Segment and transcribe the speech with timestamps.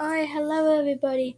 [0.00, 1.36] Hello everybody.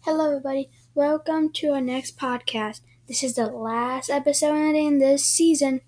[0.00, 0.70] Hello everybody.
[0.96, 2.80] Welcome to our next podcast.
[3.06, 5.82] This is the last episode in this season.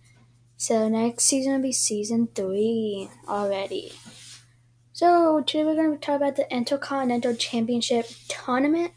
[0.57, 3.93] So next season will be season three already.
[4.93, 8.93] So today we're going to talk about the Intercontinental Championship tournament.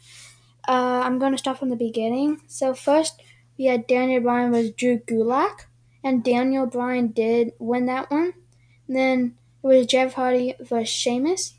[0.68, 2.42] Uh, I'm going to start from the beginning.
[2.46, 3.20] So first
[3.58, 5.66] we had Daniel Bryan versus Drew Gulak,
[6.04, 8.34] and Daniel Bryan did win that one.
[8.88, 11.54] Then it was Jeff Hardy versus Sheamus,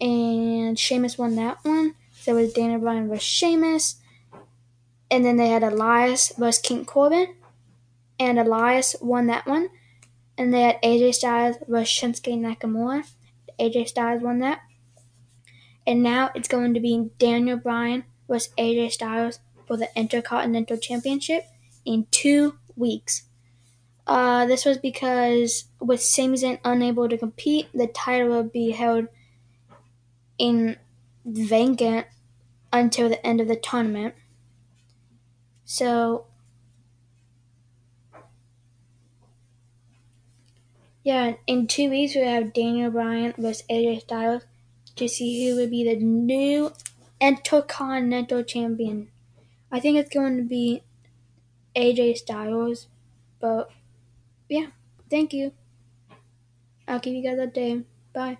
[0.00, 1.94] and Sheamus won that one.
[2.12, 3.96] So it was Daniel Bryan versus Sheamus.
[5.10, 7.36] And then they had Elias versus King Corbin,
[8.18, 9.68] and Elias won that one.
[10.36, 13.08] And they had AJ Styles versus Shinsuke Nakamura.
[13.58, 14.60] AJ Styles won that.
[15.86, 21.44] And now it's going to be Daniel Bryan versus AJ Styles for the Intercontinental Championship
[21.84, 23.22] in two weeks.
[24.06, 29.08] Uh, this was because with Sami Zayn unable to compete, the title will be held
[30.38, 30.76] in
[31.24, 32.06] vacant
[32.72, 34.14] until the end of the tournament.
[35.64, 36.26] So,
[41.02, 44.42] yeah, in two weeks we have Daniel Bryan versus AJ Styles
[44.94, 46.72] to see who would be the new
[47.20, 49.08] Intercontinental Champion.
[49.70, 50.82] I think it's going to be
[51.76, 52.88] AJ Styles,
[53.40, 53.70] but
[54.48, 54.68] yeah,
[55.10, 55.52] thank you.
[56.88, 57.84] I'll keep you guys updated.
[58.12, 58.38] Bye.